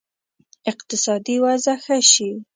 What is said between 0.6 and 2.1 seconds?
اقتصادي وضع ښه